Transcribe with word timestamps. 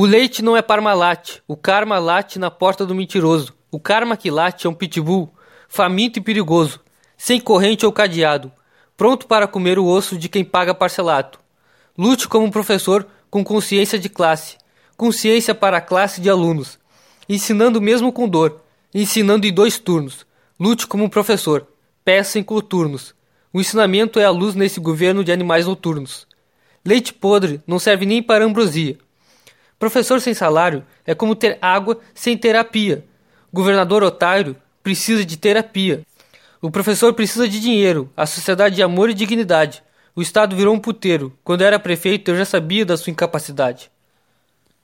O 0.00 0.06
leite 0.06 0.42
não 0.42 0.56
é 0.56 0.62
Parmalat, 0.62 1.40
o 1.48 1.56
karma 1.56 1.98
late 1.98 2.38
na 2.38 2.52
porta 2.52 2.86
do 2.86 2.94
mentiroso. 2.94 3.52
O 3.68 3.80
karma 3.80 4.16
que 4.16 4.30
late 4.30 4.64
é 4.64 4.70
um 4.70 4.72
pitbull, 4.72 5.28
faminto 5.68 6.20
e 6.20 6.22
perigoso, 6.22 6.78
sem 7.16 7.40
corrente 7.40 7.84
ou 7.84 7.90
cadeado, 7.90 8.52
pronto 8.96 9.26
para 9.26 9.48
comer 9.48 9.76
o 9.76 9.84
osso 9.84 10.16
de 10.16 10.28
quem 10.28 10.44
paga 10.44 10.72
parcelato. 10.72 11.40
Lute 11.98 12.28
como 12.28 12.46
um 12.46 12.50
professor 12.52 13.08
com 13.28 13.42
consciência 13.42 13.98
de 13.98 14.08
classe, 14.08 14.56
consciência 14.96 15.52
para 15.52 15.78
a 15.78 15.80
classe 15.80 16.20
de 16.20 16.30
alunos, 16.30 16.78
ensinando 17.28 17.80
mesmo 17.80 18.12
com 18.12 18.28
dor, 18.28 18.60
ensinando 18.94 19.48
em 19.48 19.52
dois 19.52 19.80
turnos. 19.80 20.24
Lute 20.60 20.86
como 20.86 21.02
um 21.02 21.08
professor, 21.08 21.66
peça 22.04 22.38
em 22.38 22.44
coturnos. 22.44 23.16
O 23.52 23.60
ensinamento 23.60 24.20
é 24.20 24.24
a 24.24 24.30
luz 24.30 24.54
nesse 24.54 24.78
governo 24.78 25.24
de 25.24 25.32
animais 25.32 25.66
noturnos. 25.66 26.24
Leite 26.84 27.12
podre 27.12 27.60
não 27.66 27.80
serve 27.80 28.06
nem 28.06 28.22
para 28.22 28.44
ambrosia. 28.44 28.96
Professor 29.78 30.20
sem 30.20 30.34
salário 30.34 30.84
é 31.06 31.14
como 31.14 31.36
ter 31.36 31.56
água 31.62 32.00
sem 32.12 32.36
terapia. 32.36 33.04
Governador 33.52 34.02
otário 34.02 34.56
precisa 34.82 35.24
de 35.24 35.36
terapia. 35.36 36.04
O 36.60 36.70
professor 36.70 37.14
precisa 37.14 37.48
de 37.48 37.60
dinheiro, 37.60 38.10
a 38.16 38.26
sociedade 38.26 38.74
de 38.74 38.82
amor 38.82 39.08
e 39.08 39.14
dignidade. 39.14 39.82
O 40.16 40.20
Estado 40.20 40.56
virou 40.56 40.74
um 40.74 40.80
puteiro. 40.80 41.32
Quando 41.44 41.62
era 41.62 41.78
prefeito, 41.78 42.32
eu 42.32 42.36
já 42.36 42.44
sabia 42.44 42.84
da 42.84 42.96
sua 42.96 43.12
incapacidade. 43.12 43.88